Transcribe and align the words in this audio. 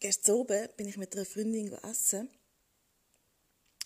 gestern 0.00 0.36
oben 0.36 0.68
bin 0.76 0.88
ich 0.88 0.96
mit 0.96 1.14
einer 1.14 1.26
Freundin 1.26 1.72
essen 1.72 2.28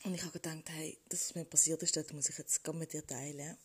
und 0.05 0.15
ich 0.15 0.23
habe 0.23 0.39
gedacht, 0.39 0.65
hey, 0.71 0.97
das, 1.09 1.29
was 1.29 1.35
mir 1.35 1.45
passiert 1.45 1.83
ist, 1.83 1.97
das 1.97 2.13
muss 2.13 2.29
ich 2.29 2.39
jetzt 2.39 2.67
mit 2.73 2.93
dir 2.93 3.07
teilen. 3.07 3.57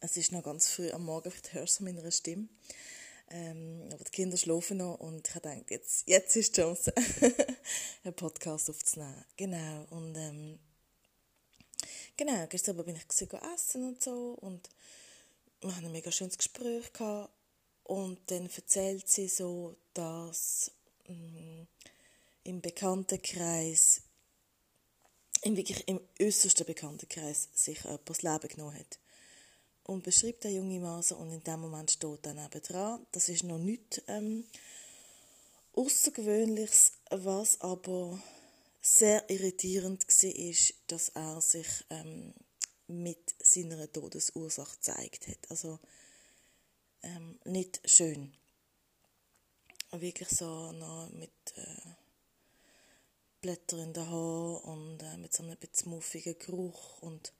Es 0.00 0.16
ist 0.16 0.32
noch 0.32 0.42
ganz 0.42 0.68
früh 0.68 0.90
am 0.90 1.04
Morgen, 1.04 1.30
vielleicht 1.30 1.54
hörst 1.54 1.80
du 1.80 1.84
meiner 1.84 2.10
Stimme. 2.10 2.48
Ähm, 3.30 3.88
aber 3.92 4.04
die 4.04 4.10
Kinder 4.10 4.36
schlafen 4.36 4.78
noch 4.78 5.00
und 5.00 5.26
ich 5.26 5.34
habe 5.34 5.48
gedacht, 5.48 5.70
jetzt, 5.70 6.06
jetzt 6.06 6.36
ist 6.36 6.56
die 6.56 6.60
Chance, 6.60 6.92
einen 8.04 8.14
Podcast 8.14 8.68
aufzunehmen. 8.68 9.24
Genau, 9.36 9.86
und 9.90 10.14
ähm, 10.16 10.58
genau, 12.16 12.46
gestern 12.48 12.76
bin 12.76 12.96
ich 12.96 13.32
essen 13.54 13.88
und 13.88 14.02
so 14.02 14.36
und 14.40 14.68
wir 15.62 15.74
haben 15.74 15.86
ein 15.86 15.92
mega 15.92 16.12
schönes 16.12 16.36
Gespräch 16.36 16.92
gehabt 16.92 17.32
und 17.84 18.18
dann 18.30 18.50
erzählt 18.50 19.08
sie 19.08 19.28
so, 19.28 19.74
dass 19.94 20.70
mh, 21.08 21.66
im 22.44 22.60
Bekanntenkreis, 22.60 24.02
im 25.42 25.56
wirklich 25.56 25.86
im 25.88 26.00
äußersten 26.20 26.66
Bekanntenkreis, 26.66 27.48
sich 27.54 27.80
das 28.04 28.22
Leben 28.22 28.48
genommen 28.48 28.78
hat. 28.78 28.98
Und 29.84 30.02
beschreibt 30.02 30.44
der 30.44 30.52
junge 30.52 30.80
Mann 30.80 31.04
und 31.18 31.30
in 31.30 31.44
dem 31.44 31.60
Moment 31.60 31.90
steht 31.90 32.24
dann 32.24 32.38
eben 32.38 32.62
dran, 32.62 33.06
das 33.12 33.28
ist 33.28 33.44
noch 33.44 33.58
nichts 33.58 34.00
ähm, 34.08 34.44
Außergewöhnliches, 35.74 36.92
was 37.10 37.60
aber 37.60 38.18
sehr 38.80 39.28
irritierend 39.28 40.06
war, 40.06 40.74
dass 40.86 41.08
er 41.10 41.40
sich 41.40 41.66
ähm, 41.90 42.32
mit 42.86 43.34
seiner 43.42 43.90
Todesursache 43.90 44.76
gezeigt 44.76 45.28
hat. 45.28 45.50
Also 45.50 45.78
ähm, 47.02 47.38
nicht 47.44 47.80
schön. 47.84 48.32
Wirklich 50.00 50.28
so 50.28 50.72
noch 50.72 51.10
mit 51.12 51.30
äh, 51.56 51.90
Blättern 53.40 53.80
in 53.80 53.92
den 53.92 54.08
Haaren 54.08 54.56
und 54.56 55.02
äh, 55.02 55.16
mit 55.18 55.32
so 55.32 55.42
einem 55.42 55.56
bisschen 55.56 55.90
muffigen 55.90 56.38
Geruch 56.38 57.02
und 57.02 57.32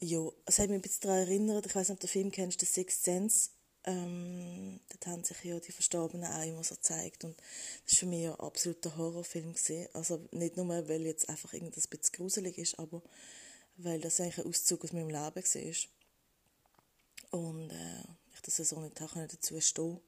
ja, 0.00 0.20
es 0.44 0.58
hat 0.58 0.68
mich 0.68 0.78
ein 0.78 0.82
bisschen 0.82 1.02
daran 1.02 1.20
erinnert, 1.20 1.66
ich 1.66 1.74
weiß 1.74 1.88
nicht, 1.88 1.96
ob 1.96 2.00
du 2.00 2.06
den 2.06 2.12
Film 2.12 2.30
kennst, 2.30 2.60
The 2.60 2.66
Sixth 2.66 3.04
Sense, 3.04 3.50
ähm, 3.84 4.80
dort 4.88 5.06
haben 5.06 5.24
sich 5.24 5.42
ja 5.44 5.58
die 5.60 5.72
Verstorbenen 5.72 6.30
auch 6.30 6.42
immer 6.42 6.64
so 6.64 6.74
gezeigt 6.74 7.24
und 7.24 7.36
das 7.84 7.94
war 7.94 7.98
für 8.00 8.06
mich 8.06 8.22
ja 8.22 8.34
ein 8.34 8.96
Horrorfilm 8.96 9.54
gewesen. 9.54 9.88
also 9.92 10.20
nicht 10.32 10.56
nur, 10.56 10.68
weil 10.68 11.02
jetzt 11.02 11.28
einfach 11.28 11.52
irgendwas 11.52 11.86
ein 11.86 11.90
bisschen 11.90 12.16
gruselig 12.16 12.58
ist, 12.58 12.78
aber 12.78 13.02
weil 13.76 14.00
das 14.00 14.20
eigentlich 14.20 14.38
ein 14.38 14.46
Auszug 14.46 14.84
aus 14.84 14.92
meinem 14.92 15.08
Leben 15.08 15.20
war. 15.20 17.40
Und 17.40 17.70
äh, 17.70 18.04
ich 18.34 18.42
das 18.42 18.56
so 18.56 18.80
nicht 18.80 19.00
dazu 19.00 19.60
stehen 19.60 20.00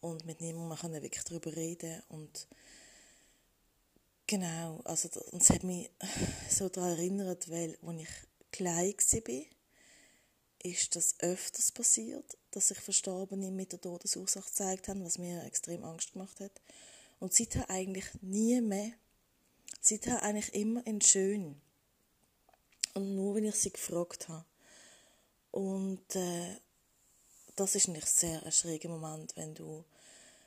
und 0.00 0.24
mit 0.24 0.40
niemandem 0.40 1.02
wirklich 1.02 1.24
darüber 1.24 1.54
reden 1.54 2.02
und 2.08 2.48
genau, 4.26 4.80
also 4.84 5.08
das 5.08 5.50
hat 5.50 5.64
mich 5.64 5.90
so 6.50 6.68
daran 6.68 6.90
erinnert, 6.90 7.50
weil 7.50 7.78
als 7.82 8.00
ich 8.02 8.08
klein 8.52 8.94
war, 8.94 9.44
ist 10.62 10.96
das 10.96 11.14
öfters 11.20 11.72
passiert, 11.72 12.36
dass 12.50 12.68
sich 12.68 12.78
Verstorbene 12.78 13.50
mit 13.50 13.72
der 13.72 13.80
Todesursache 13.80 14.46
gezeigt 14.46 14.88
haben, 14.88 15.04
was 15.04 15.18
mir 15.18 15.44
extrem 15.44 15.84
Angst 15.84 16.12
gemacht 16.12 16.40
hat. 16.40 16.60
Und 17.20 17.32
seither 17.32 17.68
eigentlich 17.70 18.06
nie 18.20 18.60
mehr. 18.60 18.92
Seither 19.80 20.22
eigentlich 20.22 20.54
immer 20.54 20.84
in 20.86 21.00
schön. 21.00 21.60
Und 22.94 23.14
nur, 23.14 23.36
wenn 23.36 23.44
ich 23.44 23.54
sie 23.54 23.72
gefragt 23.72 24.28
habe. 24.28 24.44
Und 25.50 26.16
äh, 26.16 26.56
das 27.58 27.74
ist 27.74 27.88
nicht 27.88 28.08
sehr 28.08 28.44
ein 28.44 28.52
schräger 28.52 28.88
Moment, 28.88 29.34
wenn 29.36 29.54
du 29.54 29.84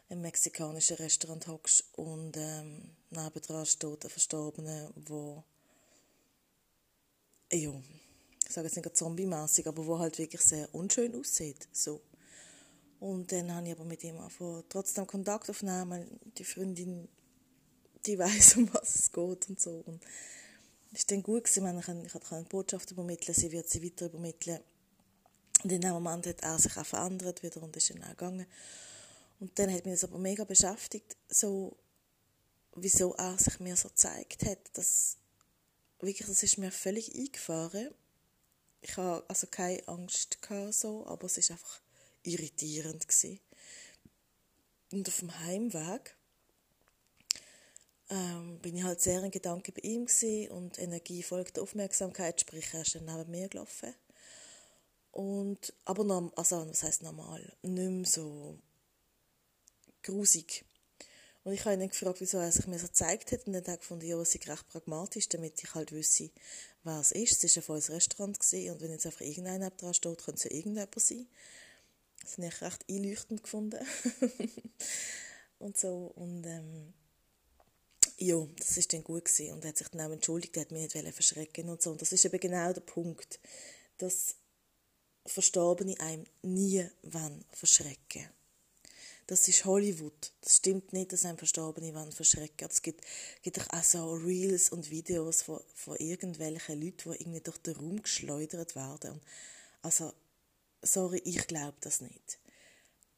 im 0.09 0.22
mexikanischen 0.22 0.97
Restaurant 0.97 1.47
hockst 1.47 1.85
und 1.95 2.35
ähm, 2.38 2.91
nebendran 3.09 3.66
steht 3.66 4.03
ein 4.03 4.09
Verstorbener, 4.09 4.91
wo 4.95 5.44
ja, 7.51 7.73
ich 8.47 8.53
sage 8.53 8.67
jetzt 8.67 8.77
nicht 8.77 8.97
zombie-mässig, 8.97 9.67
aber 9.67 9.85
wo 9.85 9.99
halt 9.99 10.17
wirklich 10.17 10.41
sehr 10.41 10.73
unschön 10.73 11.16
aussieht. 11.16 11.67
So. 11.72 12.01
Und 12.99 13.31
dann 13.31 13.53
habe 13.53 13.67
ich 13.67 13.73
aber 13.73 13.83
mit 13.83 14.03
ihm 14.03 14.17
einfach 14.19 14.63
trotzdem 14.69 15.07
Kontakt 15.07 15.49
aufgenommen. 15.49 16.19
Die 16.38 16.45
Freundin, 16.45 17.09
die 18.05 18.17
weiß, 18.19 18.57
um 18.57 18.73
was 18.73 18.95
es 18.95 19.11
geht 19.11 19.49
und 19.49 19.59
so. 19.59 19.83
Und 19.85 20.01
das 20.91 21.01
war 21.01 21.07
dann 21.09 21.23
gut. 21.23 21.43
Gewesen. 21.45 21.79
Ich, 21.79 21.88
ich 22.05 22.11
konnte 22.11 22.35
eine 22.35 22.45
Botschaft 22.45 22.91
übermitteln, 22.91 23.33
sie 23.33 23.51
wird 23.51 23.69
sie 23.69 23.83
weiter 23.83 24.05
übermitteln. 24.05 24.59
Und 25.63 25.72
in 25.72 25.81
dem 25.81 25.91
Moment 25.91 26.25
hat 26.27 26.41
er 26.41 26.57
sich 26.59 26.75
auch 26.77 26.85
verändert 26.85 27.44
wieder 27.44 27.61
und 27.61 27.75
ist 27.75 27.89
dann 27.89 28.03
auch 28.03 28.09
gegangen. 28.09 28.47
Und 29.39 29.57
dann 29.57 29.72
hat 29.72 29.85
mich 29.85 29.99
das 29.99 30.03
aber 30.03 30.17
mega 30.17 30.44
beschäftigt, 30.44 31.17
so, 31.29 31.77
wieso 32.75 33.13
er 33.16 33.38
sich 33.38 33.59
mir 33.59 33.75
so 33.75 33.89
gezeigt 33.89 34.45
hat. 34.45 34.59
Das, 34.73 35.17
wirklich, 35.99 36.27
das 36.27 36.44
ist 36.44 36.57
mir 36.57 36.72
völlig 36.72 37.13
eingefahren. 37.16 37.89
Ich 38.81 38.97
hatte 38.97 39.23
also 39.27 39.47
keine 39.47 39.88
Angst, 39.88 40.41
gehabt, 40.41 40.73
so, 40.73 41.05
aber 41.05 41.25
es 41.25 41.38
war 41.38 41.55
einfach 41.55 41.81
irritierend. 42.23 43.07
Gewesen. 43.07 43.39
Und 44.91 45.07
auf 45.07 45.19
dem 45.19 45.39
Heimweg 45.39 46.16
ähm, 48.09 48.59
bin 48.59 48.75
ich 48.75 48.83
halt 48.83 49.01
sehr 49.01 49.23
in 49.23 49.31
Gedanken 49.31 49.73
bei 49.73 49.81
ihm 49.81 50.05
gewesen 50.05 50.51
und 50.51 50.79
Energie 50.79 51.23
folgt 51.23 51.55
der 51.55 51.63
Aufmerksamkeit, 51.63 52.41
sprich 52.41 52.73
er 52.73 52.81
ist 52.81 52.95
dann 52.95 53.05
neben 53.05 53.31
mir 53.31 53.47
gelaufen. 53.47 53.93
Und, 55.11 55.73
aber 55.85 56.03
noch, 56.03 56.31
also, 56.35 56.67
was 56.69 56.83
heisst 56.83 57.03
normal, 57.03 57.53
nicht 57.61 57.91
mehr 57.91 58.05
so 58.05 58.57
grusig. 60.03 60.66
Und 61.44 61.53
ich 61.53 61.61
habe 61.61 61.73
ihn 61.73 61.79
dann 61.79 61.89
gefragt, 61.89 62.22
wieso 62.22 62.38
er 62.38 62.51
sich 62.51 62.67
mir 62.67 62.77
so 62.77 62.88
gezeigt 62.88 63.31
hat. 63.31 63.47
Und 63.47 63.53
dann 63.53 63.63
habe 63.63 63.73
ich 63.73 63.79
gefunden, 63.79 64.05
ja, 64.05 64.19
es 64.22 64.35
ist 64.35 64.47
recht 64.47 64.67
pragmatisch, 64.69 65.27
damit 65.27 65.61
ich 65.61 65.73
halt 65.73 65.91
wüsste, 65.91 66.29
wer 66.83 66.99
es 66.99 67.11
ist. 67.11 67.44
Es 67.44 67.55
war 67.55 67.61
ein 67.61 67.66
volles 67.66 67.89
Restaurant 67.89 68.39
gewesen, 68.39 68.73
und 68.73 68.81
wenn 68.81 68.91
jetzt 68.91 69.05
einfach 69.05 69.22
irgendeiner 69.22 69.72
dran 69.72 69.94
steht, 69.94 70.23
könnte 70.23 70.38
es 70.38 70.44
ja 70.44 70.51
irgendjemand 70.51 70.99
sein. 70.99 71.28
Das 72.22 72.38
habe 72.38 72.47
ich 72.47 72.61
recht 72.61 72.85
einleuchtend 72.89 73.43
gefunden. 73.43 73.85
und 75.59 75.78
so. 75.78 76.11
Und 76.16 76.45
ähm, 76.45 76.93
ja, 78.17 78.47
das 78.57 78.78
war 78.78 78.83
dann 78.91 79.03
gut 79.03 79.25
gewesen. 79.25 79.53
und 79.53 79.66
er 79.66 79.69
hat 79.69 79.78
sich 79.78 79.88
dann 79.88 80.01
auch 80.01 80.13
entschuldigt, 80.13 80.55
er 80.55 80.61
hat 80.61 80.72
mich 80.72 80.93
nicht 80.93 81.13
verschrecken 81.13 81.69
und 81.69 81.81
so. 81.81 81.91
Und 81.91 82.01
das 82.01 82.11
ist 82.11 82.23
eben 82.23 82.39
genau 82.39 82.72
der 82.72 82.81
Punkt, 82.81 83.39
dass 83.97 84.35
Verstorbene 85.26 86.00
einem 86.00 86.26
nie 86.42 86.86
verschrecken 87.52 88.28
Das 89.28 89.48
ist 89.48 89.66
Hollywood. 89.66 90.32
Das 90.42 90.58
stimmt 90.58 90.94
nicht, 90.94 91.14
dass 91.14 91.26
einem 91.26 91.38
Verstorbene 91.38 91.94
wollen 91.94 92.12
verschrecken. 92.12 92.68
Es 92.70 92.82
gibt, 92.82 93.06
gibt 93.42 93.59
auch 93.59 93.84
so 93.84 94.14
Reels 94.14 94.70
und 94.70 94.90
Videos 94.90 95.44
von, 95.44 95.62
von 95.76 95.96
irgendwelchen 95.98 96.82
Leuten, 96.82 97.14
die 97.14 97.22
irgendwie 97.22 97.42
durch 97.42 97.58
den 97.59 97.76
Raum 97.76 98.02
geschleudert 98.02 98.76
werden. 98.76 99.22
Also, 99.82 100.12
sorry, 100.82 101.22
ich 101.24 101.48
glaube 101.48 101.78
das 101.82 102.02
nicht. 102.02 102.40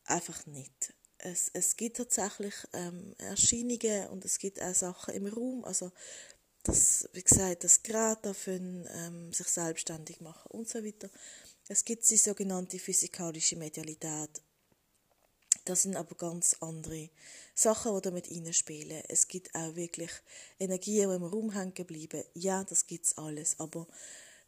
Einfach 0.06 0.46
nicht 0.46 0.94
es, 1.24 1.50
es 1.54 1.76
gibt 1.78 1.98
tatsächlich 1.98 2.54
ähm, 2.74 3.16
Erscheinungen 3.18 4.08
und 4.10 4.26
es 4.26 4.40
gibt 4.40 4.62
auch 4.62 4.76
Sachen 4.76 5.14
im 5.14 5.28
Raum, 5.28 5.64
also 5.64 5.92
das, 6.64 7.10
wie 7.14 7.24
gesagt, 7.24 7.64
das 7.64 7.84
Gerät 7.84 8.20
dafür 8.24 8.56
ähm, 8.56 9.34
sich 9.34 9.48
selbstständig 9.48 10.22
machen 10.22 10.50
und 10.52 10.68
so 10.68 10.84
weiter. 10.84 11.10
Es 11.68 11.86
gibt 11.86 12.10
die 12.10 12.18
sogenannte 12.18 12.80
physikalische 12.80 13.56
Medialität. 13.56 14.42
Das 15.66 15.84
sind 15.84 15.96
aber 15.96 16.16
ganz 16.16 16.58
andere 16.60 17.10
Sachen, 17.56 17.96
die 17.96 18.02
damit 18.02 18.30
reinspielen. 18.30 19.04
Es 19.08 19.28
gibt 19.28 19.56
auch 19.56 19.76
wirklich 19.76 20.12
Energien, 20.60 21.10
die 21.10 21.16
im 21.16 21.24
Raum 21.24 21.52
hängen 21.52 21.86
bleiben. 21.86 22.24
Ja, 22.34 22.64
das 22.64 22.86
gibt 22.86 23.06
es 23.06 23.18
alles, 23.18 23.60
aber 23.60 23.88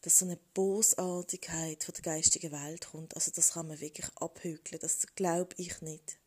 dass 0.01 0.19
so 0.19 0.25
eine 0.25 0.37
Bosartigkeit 0.53 1.83
von 1.83 1.93
der 1.95 2.03
geistigen 2.03 2.51
Welt 2.51 2.87
kommt, 2.91 3.15
also 3.15 3.31
das 3.33 3.53
kann 3.53 3.67
man 3.67 3.79
wirklich 3.79 4.07
abhügeln. 4.17 4.79
Das 4.81 5.07
glaube 5.15 5.55
ich 5.57 5.81
nicht 5.81 6.17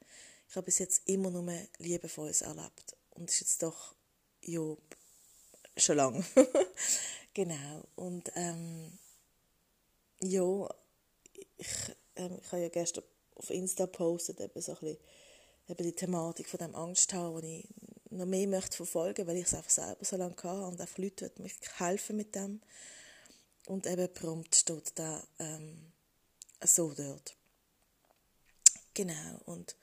ich 0.48 0.56
habe 0.56 0.64
bis 0.64 0.78
jetzt 0.78 1.02
immer 1.06 1.30
nur 1.30 1.52
Liebevolles 1.78 2.42
erlebt. 2.42 2.96
Und 3.10 3.30
ist 3.30 3.40
jetzt 3.40 3.62
doch, 3.62 3.94
ja, 4.42 4.74
schon 5.76 5.96
lange. 5.96 6.24
genau. 7.34 7.86
Und, 7.96 8.32
ähm, 8.34 8.98
ja, 10.20 10.68
ich, 11.56 11.96
ähm, 12.16 12.38
ich 12.40 12.52
habe 12.52 12.62
ja 12.62 12.68
gestern 12.68 13.04
auf 13.34 13.50
Insta 13.50 13.86
gepostet, 13.86 14.40
eben 14.40 14.60
so 14.60 14.72
ein 14.72 14.78
bisschen, 14.78 14.98
eben 15.68 15.84
die 15.84 15.94
Thematik 15.94 16.48
von 16.48 16.58
dem 16.58 16.74
Angst 16.74 17.12
haben, 17.12 17.40
die 17.42 17.60
ich 17.60 17.68
noch 18.10 18.26
mehr 18.26 18.48
möchte 18.48 18.76
verfolgen, 18.76 19.26
weil 19.26 19.36
ich 19.36 19.46
es 19.46 19.54
einfach 19.54 19.70
selber 19.70 20.04
so 20.04 20.16
lange 20.16 20.36
hatte 20.36 20.66
und 20.66 20.80
einfach 20.80 20.98
Leute 20.98 21.30
mich 21.38 21.54
helfen 21.76 22.16
mit 22.16 22.34
dem. 22.34 22.60
Und 23.66 23.86
eben 23.86 24.12
prompt 24.12 24.56
steht 24.56 24.92
da 24.94 25.22
ähm, 25.38 25.92
so 26.64 26.92
dort. 26.94 27.36
Genau, 28.94 29.40
und 29.44 29.76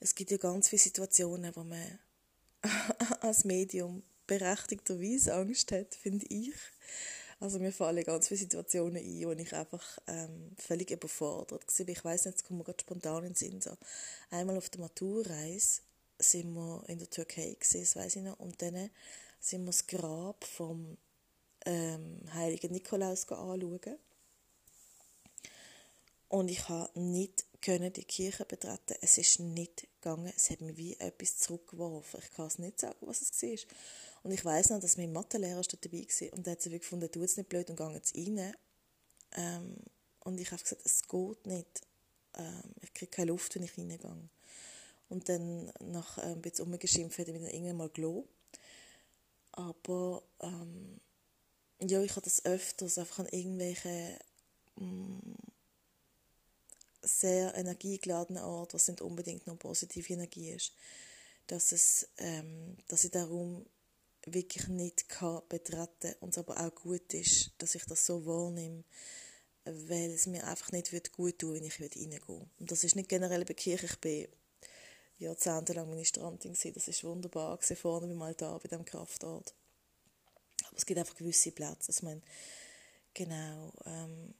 es 0.00 0.14
gibt 0.14 0.30
ja 0.32 0.36
ganz 0.36 0.68
viele 0.68 0.80
Situationen, 0.80 1.54
wo 1.54 1.62
man 1.62 1.98
als 3.20 3.44
Medium 3.44 4.02
berechtigterweise 4.26 5.34
Angst 5.34 5.72
hat, 5.72 5.94
finde 5.94 6.26
ich. 6.26 6.54
Also 7.40 7.58
mir 7.58 7.72
fallen 7.72 8.04
ganz 8.04 8.28
viele 8.28 8.40
Situationen 8.40 8.98
ein, 8.98 9.26
wo 9.26 9.32
ich 9.32 9.54
einfach 9.54 9.98
ähm, 10.06 10.52
völlig 10.58 10.90
überfordert 10.90 11.64
war. 11.66 11.88
Ich 11.88 12.04
weiß 12.04 12.26
nicht, 12.26 12.36
es 12.36 12.44
kommt 12.44 12.58
mir 12.58 12.64
gerade 12.64 12.80
spontan 12.80 13.24
in 13.24 13.30
den 13.30 13.34
Sinn. 13.34 13.60
So. 13.62 13.70
Einmal 14.30 14.58
auf 14.58 14.68
der 14.68 14.82
Maturreise 14.82 15.80
sind 16.18 16.52
wir 16.52 16.84
in 16.86 16.98
der 16.98 17.08
Türkei 17.08 17.56
gewesen, 17.58 17.80
das 17.80 17.96
weiß 17.96 18.16
ich 18.16 18.22
noch, 18.22 18.38
und 18.38 18.60
dann 18.60 18.90
sind 19.40 19.62
wir 19.62 19.68
das 19.68 19.86
Grab 19.86 20.44
vom 20.44 20.98
ähm, 21.64 22.20
heiligen 22.34 22.72
Nikolaus 22.72 23.26
anschauen. 23.30 23.96
Und 26.30 26.48
ich 26.48 26.62
konnte 26.64 26.98
nicht 27.00 27.44
können 27.60 27.92
die 27.92 28.04
Kirche 28.04 28.44
betreten. 28.44 28.94
Es 29.02 29.18
ist 29.18 29.40
nicht 29.40 29.88
gegangen. 30.00 30.32
Es 30.34 30.48
hat 30.48 30.60
mich 30.60 30.76
wie 30.76 30.94
etwas 30.98 31.38
zurückgeworfen. 31.38 32.20
Ich 32.22 32.30
kann 32.30 32.46
es 32.46 32.58
nicht 32.58 32.80
sagen, 32.80 32.96
was 33.00 33.20
es 33.20 33.42
war. 33.42 33.58
Und 34.22 34.30
ich 34.30 34.44
weiß 34.44 34.70
noch, 34.70 34.80
dass 34.80 34.96
mein 34.96 35.12
Mathelehrer 35.12 35.60
dabei 35.62 36.06
war 36.06 36.32
und 36.32 36.46
der 36.46 36.52
hat 36.52 36.62
sich 36.62 36.72
gefunden, 36.72 37.10
tu 37.10 37.22
es 37.22 37.36
nicht 37.36 37.48
blöd 37.48 37.68
und 37.68 37.76
geh 37.76 37.92
jetzt 37.92 38.16
rein. 38.16 38.54
Ähm, 39.36 39.76
und 40.20 40.40
ich 40.40 40.52
habe 40.52 40.62
gesagt, 40.62 40.82
es 40.84 41.02
geht 41.02 41.46
nicht. 41.46 41.82
Ähm, 42.34 42.74
ich 42.80 42.94
kriege 42.94 43.10
keine 43.10 43.32
Luft, 43.32 43.54
wenn 43.56 43.64
ich 43.64 43.76
reingehe. 43.76 44.28
Und 45.08 45.28
dann 45.28 45.72
nach 45.80 46.18
äh, 46.18 46.22
ein 46.22 46.40
bisschen 46.40 46.66
umgeschimpft 46.66 47.18
hat 47.18 47.26
er 47.26 47.32
mich 47.34 47.42
dann 47.42 47.52
irgendwann 47.52 47.76
mal 47.76 47.88
gelassen. 47.88 48.28
Aber 49.52 50.22
ähm, 50.40 51.00
ja, 51.82 52.00
ich 52.02 52.12
habe 52.12 52.22
das 52.22 52.44
öfters 52.44 52.98
einfach 52.98 53.18
an 53.18 53.26
irgendwelchen 53.26 54.16
mm, 54.76 55.49
sehr 57.02 57.54
energiegeladenen 57.54 58.42
Orten, 58.42 58.74
was 58.74 58.88
nicht 58.88 59.00
unbedingt 59.00 59.46
noch 59.46 59.58
positive 59.58 60.12
Energie 60.12 60.50
ist, 60.50 60.72
dass, 61.46 61.72
es, 61.72 62.08
ähm, 62.18 62.76
dass 62.88 63.04
ich 63.04 63.10
darum 63.10 63.66
wirklich 64.26 64.68
nicht 64.68 65.08
kann 65.08 65.42
betreten 65.48 66.14
und 66.20 66.30
es 66.30 66.38
aber 66.38 66.60
auch 66.60 66.74
gut 66.74 67.14
ist, 67.14 67.52
dass 67.58 67.74
ich 67.74 67.84
das 67.84 68.04
so 68.04 68.24
wahrnehme, 68.26 68.84
weil 69.64 70.10
es 70.10 70.26
mir 70.26 70.46
einfach 70.46 70.72
nicht 70.72 70.92
wird 70.92 71.12
gut 71.12 71.38
tun, 71.38 71.54
wenn 71.54 71.64
ich 71.64 71.80
reingehe. 71.80 72.20
Und 72.58 72.70
das 72.70 72.84
ist 72.84 72.96
nicht 72.96 73.08
generell 73.08 73.44
bei 73.44 73.54
Kirche. 73.54 73.86
Ich 73.86 73.98
bin 73.98 74.28
jahrzehntelang 75.18 75.88
Ministrantin 75.88 76.52
gewesen. 76.52 76.74
Das 76.74 76.88
ist 76.88 77.04
wunderbar 77.04 77.56
gewesen, 77.56 77.76
vorne 77.76 78.06
beim 78.06 78.22
Altar, 78.22 78.58
bei 78.58 78.68
dem 78.68 78.84
Kraftort. 78.84 79.54
Aber 80.66 80.76
es 80.76 80.86
gibt 80.86 80.98
einfach 80.98 81.16
gewisse 81.16 81.52
Plätze, 81.52 81.92
ich 81.92 82.02
meine, 82.02 82.22
genau, 83.14 83.72
ähm, 83.86 84.34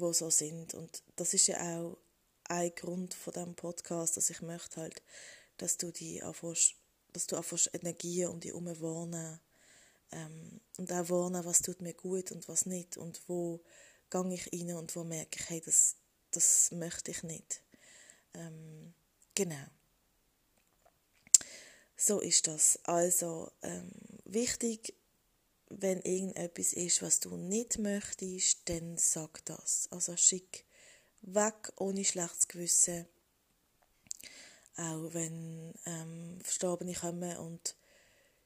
wo 0.00 0.12
so 0.12 0.30
sind. 0.30 0.74
Und 0.74 1.02
das 1.16 1.34
ist 1.34 1.46
ja 1.48 1.78
auch 1.78 1.98
ein 2.44 2.74
Grund 2.74 3.14
von 3.14 3.32
diesem 3.32 3.54
Podcast, 3.54 4.16
dass 4.16 4.30
ich 4.30 4.42
möchte 4.42 4.80
halt, 4.80 5.02
dass 5.58 5.76
du 5.76 5.90
die 5.90 6.22
anfängst 6.22 6.76
dass 7.12 7.26
du 7.26 7.36
einfach 7.36 7.58
Energie 7.72 8.26
um 8.26 8.40
dich 8.40 8.50
herum 8.52 8.66
wahrnehmen 8.66 9.40
ähm, 10.12 10.60
und 10.76 10.92
auch 10.92 11.08
wahrnehmen, 11.08 11.46
was 11.46 11.62
tut 11.62 11.80
mir 11.80 11.94
gut 11.94 12.30
und 12.30 12.46
was 12.46 12.66
nicht 12.66 12.98
und 12.98 13.22
wo 13.26 13.62
gehe 14.10 14.34
ich 14.34 14.52
rein 14.52 14.76
und 14.76 14.94
wo 14.94 15.02
merke 15.02 15.40
ich, 15.40 15.48
hey, 15.48 15.62
das, 15.64 15.96
das 16.30 16.70
möchte 16.72 17.10
ich 17.10 17.22
nicht. 17.22 17.62
Ähm, 18.34 18.92
genau. 19.34 19.66
So 21.96 22.20
ist 22.20 22.46
das. 22.46 22.78
Also 22.84 23.50
ähm, 23.62 23.90
wichtig, 24.24 24.94
wenn 25.68 26.00
irgendetwas 26.02 26.72
ist, 26.72 27.02
was 27.02 27.20
du 27.20 27.36
nicht 27.36 27.78
möchtest, 27.78 28.68
dann 28.68 28.96
sag 28.96 29.44
das. 29.44 29.88
Also 29.90 30.16
schick 30.16 30.64
weg 31.22 31.72
ohne 31.76 32.04
schlechtes 32.04 32.48
Gewissen. 32.48 33.06
Auch 34.76 35.12
wenn 35.12 35.74
ähm, 35.86 36.38
Verstorbene 36.42 36.94
kommen 36.94 37.36
und 37.38 37.76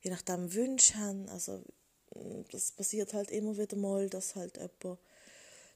je 0.01 0.11
nachdem 0.11 0.55
Wünsche 0.55 0.95
haben, 0.95 1.29
also 1.29 1.65
mm, 2.15 2.43
das 2.53 2.73
passiert 2.73 3.13
halt 3.13 3.31
immer 3.31 3.57
wieder 3.59 3.77
mal, 3.77 4.09
dass 4.09 4.37
halt 4.37 4.57
jemand, 4.57 4.99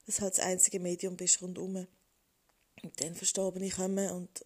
das 0.05 0.21
halt 0.21 0.37
das 0.37 0.45
einzige 0.45 0.79
Medium 0.79 1.17
bist 1.17 1.41
rundum 1.41 1.87
und 2.83 3.01
dann 3.01 3.15
Verstorbene 3.15 3.69
kommen 3.69 4.09
und 4.11 4.45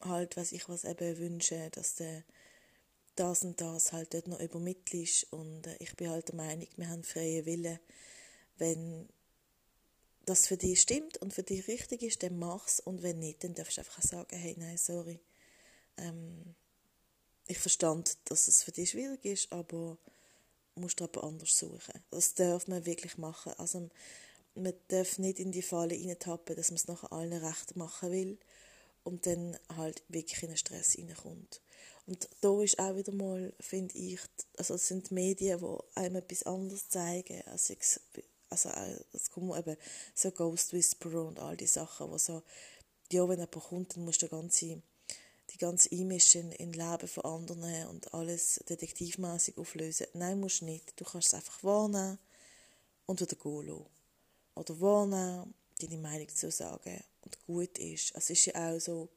halt, 0.00 0.36
weiß 0.36 0.52
ich 0.52 0.68
was, 0.68 0.84
eben 0.84 1.18
wünschen, 1.18 1.70
dass 1.72 1.94
der 1.96 2.24
das 3.16 3.42
und 3.42 3.60
das 3.60 3.92
halt 3.92 4.14
dort 4.14 4.28
noch 4.28 4.40
übermittelst 4.40 5.32
und 5.32 5.66
äh, 5.66 5.76
ich 5.78 5.96
bin 5.96 6.10
halt 6.10 6.28
der 6.28 6.36
Meinung, 6.36 6.68
wir 6.76 6.88
haben 6.88 7.04
freie 7.04 7.44
Wille, 7.46 7.80
wenn 8.58 9.08
das 10.26 10.46
für 10.46 10.56
dich 10.56 10.80
stimmt 10.80 11.18
und 11.18 11.34
für 11.34 11.42
dich 11.42 11.66
richtig 11.68 12.02
ist, 12.02 12.22
dann 12.22 12.38
mach's 12.38 12.80
und 12.80 13.02
wenn 13.02 13.18
nicht, 13.18 13.42
dann 13.44 13.54
darfst 13.54 13.76
du 13.76 13.80
einfach 13.80 14.02
sagen, 14.02 14.36
hey, 14.36 14.54
nein, 14.58 14.78
sorry, 14.78 15.20
ähm, 15.96 16.54
ich 17.46 17.58
verstand, 17.58 18.16
dass 18.26 18.48
es 18.48 18.62
für 18.62 18.72
dich 18.72 18.90
schwierig 18.90 19.24
ist, 19.24 19.52
aber 19.52 19.98
musst 20.76 21.00
du 21.00 21.04
aber 21.04 21.24
anders 21.24 21.58
suchen. 21.58 22.00
Das 22.10 22.34
darf 22.34 22.68
man 22.68 22.86
wirklich 22.86 23.18
machen. 23.18 23.52
Also 23.58 23.90
man 24.54 24.72
darf 24.88 25.18
nicht 25.18 25.40
in 25.40 25.52
die 25.52 25.62
Falle 25.62 25.94
reintappen, 25.94 26.56
dass 26.56 26.70
man 26.70 26.76
es 26.76 26.88
nachher 26.88 27.12
allen 27.12 27.44
recht 27.44 27.76
machen 27.76 28.12
will 28.12 28.38
und 29.02 29.26
dann 29.26 29.58
halt 29.76 30.02
wirklich 30.08 30.42
in 30.42 30.50
einen 30.50 30.58
Stress 30.58 30.96
reinkommt. 30.96 31.60
Und 32.10 32.28
da 32.40 32.60
ist 32.60 32.76
auch 32.80 32.96
wieder 32.96 33.12
mal, 33.12 33.52
finde 33.60 33.96
ich, 33.96 34.18
also 34.58 34.74
es 34.74 34.88
sind 34.88 35.10
die 35.10 35.14
Medien, 35.14 35.60
die 35.60 35.78
einem 35.94 36.16
etwas 36.16 36.42
anderes 36.42 36.88
zeigen. 36.88 37.40
Also, 37.46 37.72
also 38.48 38.70
es 39.12 39.30
kommen 39.30 39.56
eben 39.56 39.76
so 40.12 40.32
Ghost 40.32 40.72
Whisperer 40.72 41.24
und 41.24 41.38
all 41.38 41.56
die 41.56 41.68
Sachen, 41.68 42.10
wo 42.10 42.18
so, 42.18 42.42
ja, 43.12 43.22
wenn 43.28 43.38
jemand 43.38 43.52
kommt, 43.52 43.96
dann 43.96 44.04
musst 44.04 44.22
du 44.22 44.28
ganze 44.28 44.82
die 45.52 45.58
ganze 45.58 45.90
Einmischen 45.92 46.50
in 46.50 46.72
Leben 46.72 47.06
von 47.06 47.24
anderen 47.24 47.86
und 47.86 48.12
alles 48.12 48.60
detektivmäßig 48.68 49.56
auflösen. 49.56 50.08
Nein, 50.14 50.40
musst 50.40 50.62
du 50.62 50.64
nicht. 50.64 50.92
Du 50.98 51.04
kannst 51.04 51.28
es 51.28 51.34
einfach 51.34 51.62
wahrnehmen 51.62 52.18
und 53.06 53.20
wieder 53.20 53.36
gehen 53.36 53.66
lassen. 53.68 53.86
Oder 54.56 54.80
wahrnehmen, 54.80 55.54
deine 55.80 55.98
Meinung 55.98 56.28
zu 56.28 56.50
sagen 56.50 57.04
und 57.22 57.46
gut 57.46 57.78
ist. 57.78 58.12
Es 58.16 58.30
ist 58.30 58.46
ja 58.46 58.74
auch 58.74 58.80
so, 58.80 59.08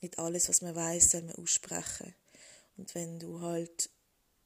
nicht 0.00 0.18
alles, 0.18 0.48
was 0.48 0.62
man 0.62 0.74
weiß, 0.74 1.10
soll 1.10 1.22
man 1.22 1.34
aussprechen. 1.36 2.14
Und 2.76 2.94
wenn 2.94 3.18
du 3.18 3.40
halt 3.40 3.90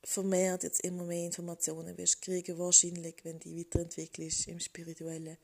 vermehrt 0.03 0.63
jetzt 0.63 0.85
immer 0.85 1.05
mehr 1.05 1.27
Informationen 1.27 1.97
wirst 1.99 2.23
kriegen, 2.23 2.59
wahrscheinlich, 2.59 3.17
wenn 3.25 3.39
du 3.39 3.49
dich 3.49 3.67
weiterentwickelst 3.67 4.49
im 4.49 4.61
Spirituellen, 4.61 5.37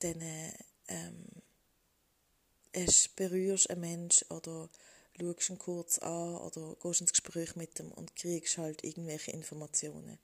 dann 0.00 0.20
äh, 0.20 0.52
ähm, 0.88 1.26
hast, 2.74 3.16
berührst 3.16 3.70
einen 3.70 3.80
Menschen 3.80 4.28
oder 4.30 4.68
schaust 5.18 5.50
ihn 5.50 5.58
kurz 5.58 5.98
an 5.98 6.36
oder 6.36 6.76
gehst 6.82 7.00
ins 7.00 7.12
Gespräch 7.12 7.56
mit 7.56 7.78
ihm 7.78 7.92
und 7.92 8.16
kriegst 8.16 8.58
halt 8.58 8.84
irgendwelche 8.84 9.30
Informationen. 9.30 10.18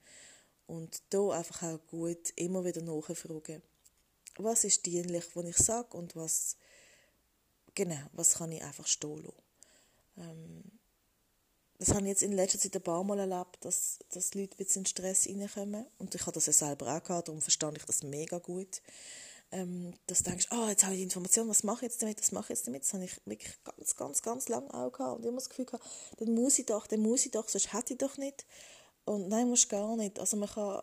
Und 0.67 1.03
da 1.11 1.31
einfach 1.31 1.63
auch 1.63 1.87
gut 1.87 2.33
immer 2.37 2.65
wieder 2.65 2.83
nachfragen. 2.83 3.63
Was 4.37 4.65
ist 4.65 4.87
dienlich, 4.87 5.25
was 5.35 5.45
ich 5.45 5.57
sage 5.57 5.97
und 5.97 6.15
was, 6.15 6.57
genau, 7.85 8.01
was 8.13 8.35
kann 8.35 8.53
ich 8.53 8.63
einfach 8.63 8.87
stehen 8.87 9.23
lassen. 9.23 9.43
Ähm, 10.19 10.65
das 11.79 11.91
habe 11.91 12.03
ich 12.03 12.09
jetzt 12.09 12.23
in 12.23 12.33
letzter 12.33 12.59
Zeit 12.59 12.77
ein 12.77 12.83
paar 12.83 13.03
Mal 13.05 13.21
erlebt, 13.21 13.65
dass, 13.65 13.99
dass 14.11 14.35
Leute 14.35 14.55
ein 14.55 14.59
bisschen 14.59 14.83
in 14.83 14.87
Stress 14.87 15.27
reinkommen. 15.27 15.87
Und 15.99 16.15
ich 16.15 16.23
habe 16.23 16.33
das 16.33 16.47
ja 16.47 16.53
selber 16.53 16.95
auch 16.95 17.03
gehabt, 17.03 17.29
darum 17.29 17.41
verstand 17.41 17.79
ich 17.79 17.85
das 17.85 18.03
mega 18.03 18.39
gut 18.39 18.83
ähm, 19.53 19.95
dass 20.07 20.23
du 20.23 20.31
denkst, 20.31 20.49
oh, 20.53 20.69
jetzt 20.69 20.85
habe 20.85 20.95
ich 20.95 21.01
die 21.01 21.05
Information, 21.05 21.49
was 21.49 21.65
mache 21.65 21.85
ich 21.85 21.93
jetzt 21.93 22.03
damit, 22.03 22.21
was 22.21 22.33
mache 22.33 22.53
ich 22.53 22.59
jetzt 22.59 22.67
damit? 22.67 22.83
Das 22.83 22.95
habe 22.95 23.05
ich 23.05 23.27
wirklich 23.27 23.53
ganz, 23.65 23.97
ganz, 23.97 24.23
ganz 24.23 24.49
lange 24.49 24.73
auch 24.73 24.93
gehabt 24.93 25.19
und 25.19 25.27
immer 25.27 25.39
das 25.39 25.49
Gefühl 25.49 25.67
gehabt, 25.67 25.85
dann 26.19 26.35
muss 26.35 26.59
ich 26.59 26.67
doch, 26.67 26.87
dann 26.87 27.01
muss 27.01 27.27
ich 27.27 27.33
doch, 27.33 27.49
sonst 27.49 27.73
hätte 27.73 27.95
ich 27.95 27.99
doch 27.99 28.17
nicht. 28.17 28.47
Und 29.05 29.29
nein, 29.29 29.49
muss 29.49 29.69
gar 29.69 29.97
nicht. 29.97 30.21
Also 30.21 30.37
man 30.37 30.49
kann 30.49 30.83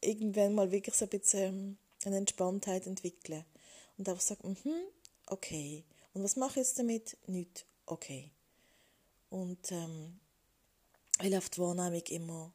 irgendwann 0.00 0.54
mal 0.54 0.72
wirklich 0.72 0.94
so 0.96 1.04
ein 1.04 1.10
bisschen 1.10 1.40
ähm, 1.40 1.78
eine 2.04 2.16
Entspanntheit 2.16 2.86
entwickeln 2.86 3.44
und 3.96 4.08
einfach 4.08 4.22
sagen, 4.22 4.56
mhm, 4.64 4.74
okay. 5.34 5.84
Und 6.12 6.22
was 6.22 6.36
mache 6.36 6.60
ich 6.60 6.66
jetzt 6.66 6.78
damit? 6.78 7.16
Nicht, 7.26 7.66
okay. 7.86 8.30
Und 9.30 9.72
ähm, 9.72 10.20
weil 11.18 11.34
auf 11.36 11.50
die 11.50 11.60
Wahrnehmung 11.60 12.02
immer, 12.08 12.52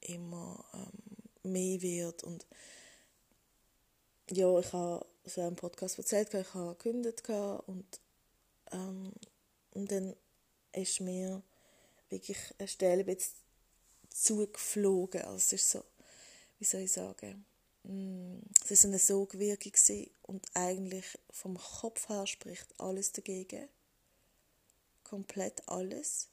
immer 0.00 0.64
ähm, 0.74 1.52
mehr 1.52 1.80
wird 1.80 2.24
und 2.24 2.46
ja, 4.30 4.58
ich 4.58 4.72
habe 4.72 5.06
so 5.24 5.40
einen 5.40 5.54
Podcast 5.54 5.98
erzählt, 5.98 6.34
ich 6.34 6.54
habe 6.54 6.74
gekündigt 6.74 7.28
und, 7.28 8.00
ähm, 8.72 9.12
und 9.72 9.90
dann 9.92 10.16
ist 10.72 11.00
mir 11.00 11.42
wirklich 12.08 12.38
eine 12.58 12.66
Stelle 12.66 13.16
zugeflogen. 14.10 15.22
Also 15.22 15.36
es 15.36 15.52
ist 15.52 15.70
so, 15.70 15.84
wie 16.58 16.64
soll 16.64 16.80
ich 16.80 16.92
sagen, 16.92 17.44
es 18.68 18.82
war 18.82 18.88
eine 18.88 18.98
Sogwirkung 18.98 19.72
und 20.22 20.46
eigentlich 20.54 21.18
vom 21.30 21.56
Kopf 21.56 22.08
her 22.08 22.26
spricht 22.26 22.78
alles 22.80 23.12
dagegen. 23.12 23.68
komplett 25.04 25.68
alles. 25.68 26.28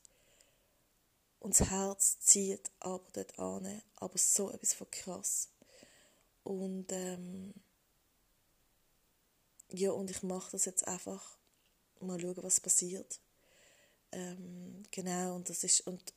Und 1.39 1.59
das 1.59 1.69
Herz 1.69 2.19
zieht 2.21 2.71
aber 2.79 3.05
dort 3.13 3.37
an, 3.37 3.81
aber 3.97 4.17
so 4.17 4.49
etwas 4.49 4.73
von 4.73 4.89
krass. 4.89 5.49
Und 6.43 6.91
ähm, 6.91 7.53
ja, 9.71 9.91
und 9.91 10.09
ich 10.09 10.23
mache 10.23 10.51
das 10.51 10.65
jetzt 10.65 10.87
einfach. 10.87 11.37
Mal 11.99 12.19
schauen, 12.19 12.43
was 12.43 12.59
passiert. 12.59 13.19
Ähm, 14.11 14.83
genau, 14.91 15.35
und 15.35 15.49
das 15.49 15.63
ist, 15.63 15.81
und 15.87 16.13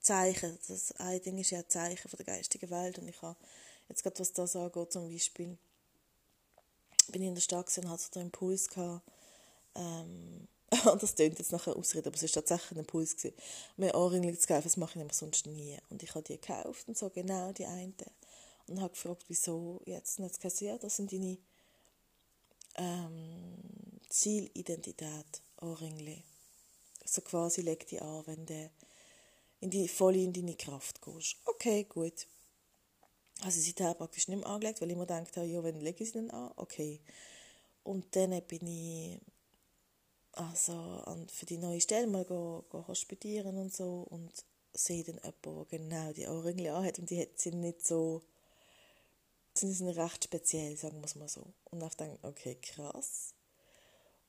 Zeichen, 0.00 0.58
das 0.66 0.92
eine 0.92 1.20
Ding 1.20 1.38
ist 1.38 1.50
ja 1.50 1.58
ein 1.58 1.68
Zeichen 1.68 2.08
von 2.08 2.16
der 2.16 2.26
geistigen 2.26 2.70
Welt 2.70 2.98
und 2.98 3.08
ich 3.08 3.20
habe 3.20 3.38
jetzt 3.90 4.02
gerade, 4.02 4.18
was 4.18 4.32
das 4.32 4.56
angeht, 4.56 4.92
zum 4.92 5.10
Beispiel, 5.10 5.58
bin 7.08 7.22
ich 7.22 7.28
in 7.28 7.34
der 7.34 7.42
Stadt 7.42 7.76
und 7.78 7.90
hatte 7.90 8.02
so 8.04 8.10
den 8.10 8.22
Impuls 8.22 8.68
gehabt, 8.68 9.02
ähm, 9.74 10.48
das 11.00 11.14
klingt 11.16 11.38
jetzt 11.38 11.52
nachher 11.52 11.76
ausreden, 11.76 12.08
aber 12.08 12.16
es 12.16 12.22
war 12.22 12.30
tatsächlich 12.30 12.72
ein 12.72 12.78
Impuls 12.78 13.16
gewesen, 13.16 13.34
mir 13.76 13.94
Ohrringe 13.94 14.36
zu 14.38 14.46
kaufen, 14.46 14.64
das 14.64 14.76
mache 14.76 14.98
ich 14.98 15.04
aber 15.04 15.14
sonst 15.14 15.46
nie. 15.46 15.76
Und 15.90 16.02
ich 16.02 16.10
habe 16.14 16.22
die 16.22 16.40
gekauft 16.40 16.88
und 16.88 16.96
so, 16.96 17.10
genau 17.10 17.52
die 17.52 17.66
eine. 17.66 17.92
Und 18.68 18.80
habe 18.80 18.92
gefragt, 18.92 19.24
wieso 19.26 19.82
jetzt. 19.84 20.18
Und 20.18 20.26
jetzt 20.26 20.40
gesagt, 20.40 20.60
ja, 20.60 20.78
das 20.78 20.96
sind 20.96 21.12
deine 21.12 21.38
ähm, 22.76 23.58
Zielidentität, 24.08 25.42
Ohrringe. 25.60 26.22
So 27.04 27.20
quasi 27.22 27.62
leg 27.62 27.84
die 27.88 28.00
an, 28.00 28.22
wenn 28.26 28.46
du 28.46 28.70
in 29.58 29.70
die, 29.70 29.88
voll 29.88 30.14
in 30.14 30.32
deine 30.32 30.54
Kraft 30.54 31.02
gehst. 31.02 31.36
Okay, 31.46 31.84
gut. 31.84 32.28
Also 33.42 33.60
seither 33.60 33.94
praktisch 33.94 34.28
nicht 34.28 34.38
mehr 34.38 34.48
angelegt, 34.48 34.80
weil 34.80 34.90
ich 34.90 34.96
mir 34.96 35.06
gedacht 35.06 35.36
habe, 35.36 35.46
ja, 35.46 35.62
wenn 35.62 35.80
lege 35.80 36.04
ich 36.04 36.12
sie 36.12 36.18
dann 36.18 36.30
an? 36.30 36.52
Okay. 36.56 37.00
Und 37.82 38.14
dann 38.14 38.40
bin 38.42 38.66
ich 38.66 39.20
also 40.32 41.02
für 41.32 41.46
die 41.46 41.58
neue 41.58 41.80
Stelle 41.80 42.06
mal 42.06 42.24
go, 42.24 42.64
go 42.68 42.86
hospitieren 42.86 43.56
und 43.58 43.74
so 43.74 44.06
und 44.10 44.30
sehe 44.72 45.02
dann 45.02 45.16
jemanden, 45.16 45.66
der 45.70 45.78
genau 45.78 46.12
die 46.12 46.26
Ohrringe 46.26 46.72
anhat 46.72 46.98
und 46.98 47.10
die 47.10 47.26
sind 47.34 47.60
nicht 47.60 47.86
so, 47.86 48.22
sind, 49.54 49.72
sind 49.72 49.88
recht 49.88 50.24
speziell, 50.24 50.76
sagen 50.76 51.00
wir 51.00 51.06
es 51.06 51.16
mal 51.16 51.28
so. 51.28 51.44
Und 51.64 51.82
ich 51.82 51.94
denke, 51.94 52.18
okay, 52.22 52.56
krass. 52.56 53.34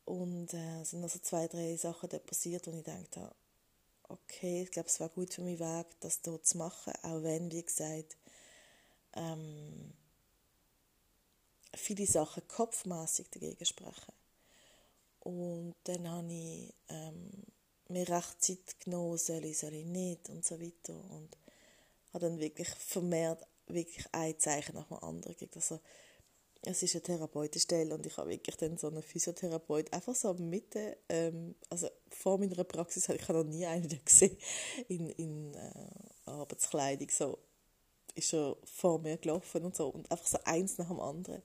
Und 0.05 0.53
äh, 0.53 0.83
sind 0.83 1.03
also 1.03 1.19
zwei, 1.19 1.47
drei 1.47 1.75
Sachen 1.77 2.09
da 2.09 2.17
passiert, 2.17 2.67
und 2.67 2.79
ich 2.79 2.83
dachte, 2.83 3.31
okay, 4.09 4.63
ich 4.63 4.71
glaube, 4.71 4.89
es 4.89 4.99
war 4.99 5.09
gut 5.09 5.33
für 5.33 5.41
meinen 5.41 5.59
Weg, 5.59 5.87
das 5.99 6.19
hier 6.23 6.41
zu 6.41 6.57
machen, 6.57 6.93
auch 7.03 7.21
wenn, 7.21 7.51
wie 7.51 7.63
gesagt, 7.63 8.17
ähm, 9.13 9.93
viele 11.75 12.05
Sachen 12.05 12.47
kopfmässig 12.47 13.29
dagegen 13.31 13.65
sprechen. 13.65 14.13
Und 15.19 15.75
dann 15.83 16.09
habe 16.09 16.33
ich 16.33 16.73
ähm, 16.89 17.29
mir 17.89 18.07
recht 18.09 18.43
Zeit 18.43 18.79
genommen, 18.79 19.17
soll 19.17 19.45
ich, 19.45 19.57
soll 19.57 19.73
ich 19.73 19.85
nicht 19.85 20.29
und 20.29 20.43
so 20.43 20.59
weiter. 20.59 20.93
Und 21.11 21.37
habe 22.13 22.25
dann 22.25 22.39
wirklich 22.39 22.69
vermehrt 22.69 23.45
wirklich 23.67 24.05
ein 24.11 24.37
Zeichen 24.39 24.75
nach 24.75 24.87
dem 24.87 24.97
anderen 24.97 25.33
gekriegt. 25.33 25.55
Also, 25.55 25.79
es 26.63 26.83
ist 26.83 26.95
eine 26.95 27.01
Therapeutenstelle 27.01 27.93
und 27.93 28.05
ich 28.05 28.17
habe 28.17 28.29
wirklich 28.29 28.55
dann 28.57 28.77
so 28.77 28.87
einen 28.87 29.01
Physiotherapeut 29.01 29.91
einfach 29.93 30.13
so 30.13 30.33
mitten, 30.35 30.93
ähm, 31.09 31.55
also 31.69 31.87
vor 32.09 32.37
meiner 32.37 32.63
Praxis, 32.63 33.09
ich 33.09 33.27
habe 33.27 33.39
noch 33.39 33.45
nie 33.45 33.65
einen 33.65 33.99
gesehen 34.05 34.37
in, 34.87 35.09
in 35.09 35.53
äh, 35.55 35.71
Arbeitskleidung, 36.25 37.09
so 37.09 37.39
ist 38.15 38.33
er 38.33 38.57
vor 38.63 38.99
mir 38.99 39.17
gelaufen 39.17 39.65
und 39.65 39.75
so 39.75 39.87
und 39.89 40.09
einfach 40.11 40.27
so 40.27 40.37
eins 40.43 40.77
nach 40.77 40.87
dem 40.87 40.99
anderen. 40.99 41.41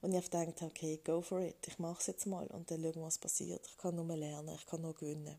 Und 0.00 0.12
ich 0.12 0.16
habe 0.16 0.46
gedacht, 0.46 0.62
okay, 0.62 1.00
go 1.04 1.20
for 1.20 1.40
it, 1.40 1.56
ich 1.66 1.78
mache 1.78 2.00
es 2.00 2.08
jetzt 2.08 2.26
mal 2.26 2.46
und 2.48 2.70
dann 2.70 2.82
schauen 2.82 2.94
wir, 2.96 3.02
was 3.02 3.18
passiert. 3.18 3.64
Ich 3.66 3.78
kann 3.78 3.94
nur 3.94 4.16
lernen, 4.16 4.54
ich 4.54 4.66
kann 4.66 4.82
nur 4.82 4.94
gewinnen. 4.94 5.38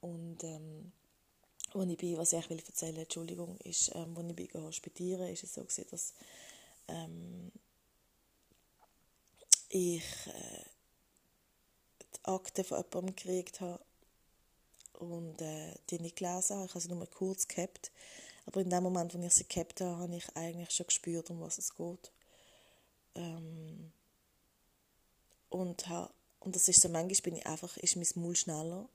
Und 0.00 0.44
ähm, 0.44 0.92
wo 1.72 1.82
ich 1.82 1.98
bin, 1.98 2.16
was 2.16 2.32
ich 2.32 2.48
will 2.48 2.62
erzählen, 2.64 2.96
Entschuldigung, 2.96 3.56
ist, 3.58 3.90
ähm, 3.94 4.16
wo 4.16 4.22
ich 4.22 4.34
bin 4.34 4.62
hospitieren, 4.62 5.28
ist 5.28 5.42
es 5.42 5.54
so 5.54 5.62
gewesen, 5.62 5.86
dass 5.90 6.14
ähm, 6.86 7.52
ich 9.68 10.04
äh, 10.26 10.64
die 12.00 12.24
Akte 12.24 12.64
von 12.64 12.78
jemandem 12.78 13.16
gekriegt 13.16 13.60
habe 13.60 13.80
und 14.98 15.40
äh, 15.42 15.74
die 15.90 16.00
nicht 16.00 16.16
gelesen 16.16 16.56
habe. 16.56 16.66
Ich 16.66 16.70
habe 16.70 16.80
sie 16.80 16.88
nur 16.88 17.06
kurz 17.06 17.46
gehabt. 17.46 17.90
Aber 18.48 18.62
in 18.62 18.70
dem 18.70 18.82
Moment, 18.82 19.14
wo 19.14 19.22
ich 19.22 19.34
sie 19.34 19.46
gehabt 19.46 19.82
habe, 19.82 19.98
habe 19.98 20.16
ich 20.16 20.24
eigentlich 20.34 20.70
schon 20.70 20.86
gespürt, 20.86 21.28
um 21.28 21.38
was 21.42 21.58
es 21.58 21.74
geht. 21.74 22.10
Ähm, 23.14 23.92
und, 25.50 25.86
ha, 25.86 26.10
und 26.40 26.56
das 26.56 26.66
ist 26.66 26.80
so, 26.80 26.88
manchmal 26.88 27.20
bin 27.24 27.36
ich 27.36 27.46
einfach, 27.46 27.76
ist 27.76 27.96
mein 27.96 28.06
Maul 28.14 28.34
schneller 28.34 28.88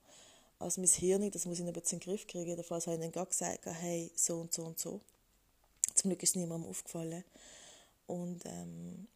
als 0.57 0.77
mein 0.77 0.88
Hirn. 0.88 1.29
Das 1.29 1.45
muss 1.45 1.60
ich 1.60 1.67
ein 1.67 1.72
bisschen 1.72 2.00
in 2.00 2.00
den 2.00 2.10
Griff 2.10 2.25
kriegen. 2.25 2.48
Jedenfalls 2.48 2.88
habe 2.88 2.95
ich 2.95 3.01
dann 3.03 3.12
gerade 3.12 3.29
gesagt, 3.29 3.63
hey, 3.67 4.12
so 4.15 4.41
und 4.41 4.51
so 4.51 4.65
und 4.65 4.79
so. 4.79 5.01
Zum 5.93 6.10
Glück 6.10 6.24
ist 6.24 6.31
es 6.31 6.36
niemandem 6.36 6.72
aufgefallen. 6.72 7.24
Und 8.07 8.43
ähm, 8.45 9.07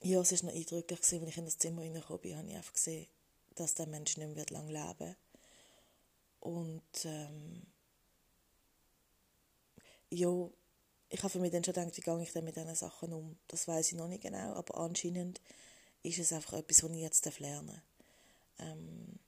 ja, 0.00 0.20
es 0.20 0.32
war 0.32 0.50
noch 0.50 0.58
eindrücklich, 0.58 0.98
als 0.98 1.12
ich 1.12 1.38
in 1.38 1.44
das 1.44 1.58
Zimmer 1.58 1.82
reingekommen 1.82 2.20
bin, 2.20 2.36
habe 2.36 2.48
ich 2.48 2.56
einfach 2.56 2.72
gesehen, 2.72 3.06
dass 3.54 3.74
der 3.74 3.86
Mensch 3.86 4.16
nicht 4.16 4.34
mehr 4.34 4.46
lange 4.50 4.72
leben 4.72 4.98
wird. 4.98 5.16
Und 6.40 7.04
ähm, 7.04 7.62
ja, 10.12 10.50
ich 11.08 11.22
habe 11.22 11.30
für 11.30 11.38
mich 11.38 11.52
dann 11.52 11.64
schon 11.64 11.74
gedacht, 11.74 11.96
wie 11.96 12.00
gehe 12.00 12.22
ich 12.22 12.32
denn 12.32 12.44
mit 12.44 12.56
diesen 12.56 12.74
Sachen 12.74 13.12
um? 13.12 13.38
Das 13.48 13.66
weiß 13.66 13.92
ich 13.92 13.98
noch 13.98 14.08
nicht 14.08 14.22
genau, 14.22 14.54
aber 14.54 14.78
anscheinend 14.78 15.40
ist 16.02 16.18
es 16.18 16.32
einfach 16.32 16.54
etwas, 16.54 16.82
was 16.82 16.90
ich 16.90 17.00
jetzt 17.00 17.38
lernen. 17.38 17.80
Ähm, 18.58 19.18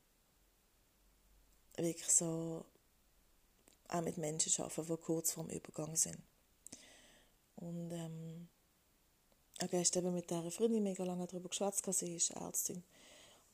wirklich 1.76 2.11
so 2.11 2.64
auch 3.88 4.00
mit 4.00 4.19
Menschen 4.19 4.62
arbeiten, 4.62 4.87
die 4.87 4.97
kurz 5.03 5.33
vorm 5.33 5.49
Übergang 5.50 5.97
sind. 5.97 6.19
Und 7.57 7.93
ähm, 7.93 8.49
ich 9.59 9.62
habe 9.62 9.76
eben 9.76 10.14
mit 10.14 10.29
dieser 10.29 10.50
Freundin 10.50 10.83
mega 10.83 11.05
lange 11.05 11.26
darüber 11.26 11.49
geschwätzt, 11.49 11.85
sie 11.93 12.17
ist 12.17 12.31
Ärztin. 12.31 12.83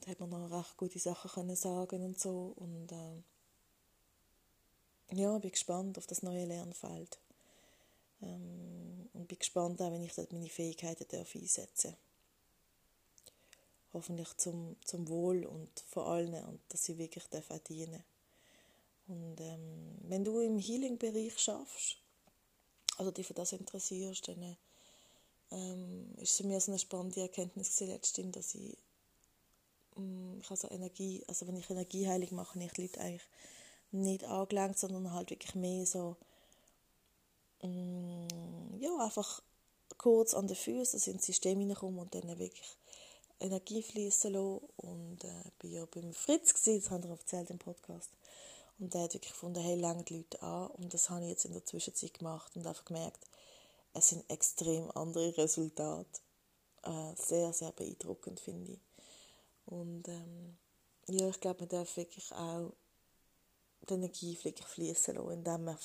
Und 0.01 0.07
hat 0.07 0.21
mir 0.21 0.27
noch 0.27 0.51
recht 0.51 0.77
gute 0.77 0.99
Sachen 0.99 1.31
können 1.31 1.57
sagen 1.57 2.03
und 2.03 2.19
so. 2.19 2.55
Und 2.57 2.91
äh, 2.91 3.23
ja, 5.12 5.38
bin 5.38 5.50
gespannt 5.50 5.99
auf 5.99 6.07
das 6.07 6.23
neue 6.23 6.45
Lernfeld. 6.45 7.19
Ähm, 8.23 9.09
und 9.12 9.29
bin 9.29 9.38
gespannt 9.38 9.81
auch, 9.83 9.90
wenn 9.90 10.02
ich 10.02 10.14
dort 10.14 10.33
meine 10.33 10.49
Fähigkeiten 10.49 11.07
darf 11.09 11.35
einsetzen 11.35 11.97
Hoffentlich 13.93 14.37
zum, 14.37 14.76
zum 14.85 15.09
Wohl 15.09 15.45
und 15.45 15.69
vor 15.88 16.07
allen 16.07 16.33
und 16.45 16.61
dass 16.69 16.85
sie 16.85 16.97
wirklich 16.97 17.25
dienen 17.69 18.05
Und 19.09 19.40
ähm, 19.40 19.99
wenn 20.02 20.25
du 20.25 20.38
im 20.40 20.59
Healing-Bereich 20.61 21.37
schaffst, 21.38 21.97
also 22.99 23.11
dich 23.11 23.26
für 23.26 23.35
das 23.35 23.52
interessierst, 23.52 24.29
dann 24.29 24.57
ähm, 25.50 26.14
ist 26.19 26.37
für 26.37 26.45
mich 26.45 26.62
so 26.62 26.71
eine 26.71 26.79
spannende 26.79 27.23
Erkenntnis 27.23 27.81
letztens, 27.81 28.33
dass 28.33 28.55
ich, 28.55 28.76
ähm, 29.97 30.38
ich 30.40 30.50
also 30.50 30.69
Energie, 30.71 31.25
also 31.26 31.49
wenn 31.49 31.57
ich 31.57 31.69
Energieheilung 31.69 32.37
mache, 32.37 32.62
ich 32.62 32.79
Leute 32.79 33.00
eigentlich 33.00 33.26
nicht 33.93 34.25
angelenkt, 34.25 34.79
sondern 34.79 35.13
halt 35.13 35.31
wirklich 35.31 35.55
mehr 35.55 35.87
so, 35.87 36.17
ähm, 37.63 38.29
ja, 38.79 38.97
einfach 38.99 39.43
kurz 39.99 40.35
an 40.35 40.47
den 40.47 40.57
Füßen, 40.57 40.99
ich 40.99 41.09
ins 41.09 41.27
System 41.27 41.59
hineinkomme 41.59 42.01
und 42.01 42.15
dann 42.15 42.39
wirklich 42.39 42.77
Energie 43.39 43.83
fließen 43.83 44.33
lassen. 44.33 44.61
Und 44.77 45.25
äh, 45.25 45.51
bin 45.59 45.73
ja 45.73 45.85
beim 45.87 46.13
Fritz, 46.13 46.55
gewesen, 46.55 46.81
das 46.81 46.91
haben 46.91 47.05
wir 47.05 47.11
erzählt 47.11 47.51
im 47.51 47.59
Podcast. 47.59 48.11
Und 48.79 48.95
der 48.95 49.03
hat 49.03 49.15
wirklich 49.15 49.33
gefunden, 49.33 49.63
hey, 49.63 49.79
lange 49.79 50.05
die 50.05 50.19
Leute 50.19 50.43
an. 50.43 50.69
Und 50.69 50.95
das 50.95 51.11
habe 51.11 51.23
ich 51.25 51.31
jetzt 51.31 51.45
in 51.45 51.53
der 51.53 51.65
Zwischenzeit 51.65 52.15
gemacht 52.15 52.57
und 52.57 52.67
einfach 52.67 52.85
gemerkt, 52.85 53.27
es 53.93 54.09
sind 54.09 54.29
extrem 54.31 54.91
andere 54.93 55.37
Resultate. 55.37 56.21
Äh, 56.83 57.15
sehr, 57.17 57.53
sehr 57.53 57.73
beeindruckend, 57.73 58.41
finde 58.41 58.73
ich. 58.73 58.81
Und 59.67 60.09
ähm, 60.09 60.57
ja, 61.09 61.29
ich 61.29 61.41
glaube, 61.41 61.61
man 61.61 61.69
darf 61.69 61.97
wirklich 61.97 62.33
auch 62.33 62.73
die 63.89 63.95
Energie 63.95 64.39
wirklich 64.43 64.67
fließen 64.67 65.15
lassen, 65.15 65.31
indem 65.31 65.65
man, 65.65 65.79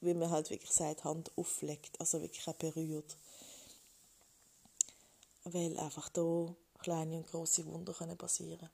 wie 0.00 0.14
man 0.14 0.30
halt 0.30 0.50
wirklich 0.50 0.72
sagt, 0.72 1.04
Hand 1.04 1.30
auflegt, 1.36 1.98
also 2.00 2.20
wirklich 2.20 2.46
auch 2.48 2.54
berührt. 2.54 3.16
Weil 5.44 5.78
einfach 5.78 6.08
da 6.08 6.54
kleine 6.78 7.18
und 7.18 7.26
große 7.26 7.64
Wunder 7.66 7.92
können 7.92 8.16
passieren 8.16 8.68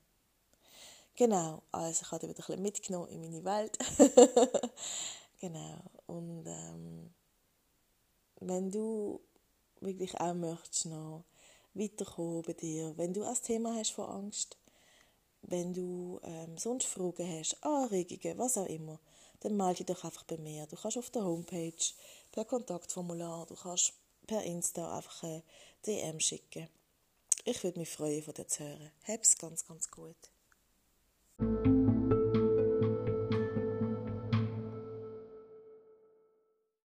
Genau, 1.15 1.61
also 1.71 2.01
ich 2.01 2.11
habe 2.11 2.27
wieder 2.27 2.33
ein 2.33 2.35
bisschen 2.35 2.61
mitgenommen 2.61 3.09
in 3.09 3.21
meine 3.21 3.43
Welt. 3.43 3.77
genau, 5.39 5.77
und 6.07 6.43
ähm, 6.47 7.13
wenn 8.39 8.71
du 8.71 9.21
wirklich 9.79 10.19
auch 10.19 10.33
möchtest 10.33 10.87
noch 10.87 11.23
weiterkommen 11.75 12.41
bei 12.41 12.53
dir, 12.53 12.97
wenn 12.97 13.13
du 13.13 13.23
ein 13.23 13.37
Thema 13.43 13.75
hast 13.75 13.91
von 13.91 14.09
Angst, 14.09 14.57
wenn 15.43 15.73
du 15.73 16.19
ähm, 16.23 16.57
sonst 16.57 16.85
Fragen 16.85 17.39
hast, 17.39 17.63
Anregungen, 17.63 18.37
was 18.37 18.57
auch 18.57 18.65
immer, 18.65 18.99
dann 19.41 19.57
melde 19.57 19.83
dich 19.83 19.87
doch 19.87 20.03
einfach 20.03 20.23
bei 20.23 20.37
mir. 20.37 20.65
Du 20.67 20.75
kannst 20.75 20.97
auf 20.97 21.09
der 21.09 21.25
Homepage 21.25 21.85
per 22.31 22.45
Kontaktformular, 22.45 23.45
du 23.45 23.55
kannst 23.55 23.93
per 24.25 24.43
Insta 24.43 24.97
einfach 24.97 25.23
eine 25.23 25.43
DM 25.85 26.19
schicken. 26.19 26.67
Ich 27.45 27.63
würde 27.63 27.79
mich 27.79 27.89
freuen, 27.89 28.23
von 28.23 28.33
dir 28.33 28.47
zu 28.47 28.63
hören. 28.63 28.91
Hab's 29.05 29.37
ganz, 29.37 29.67
ganz 29.67 29.91
gut. 29.91 30.32